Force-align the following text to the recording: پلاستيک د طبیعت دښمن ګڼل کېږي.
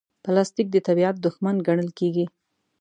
پلاستيک 0.23 0.67
د 0.71 0.77
طبیعت 0.87 1.15
دښمن 1.25 1.55
ګڼل 1.67 1.89
کېږي. 1.99 2.25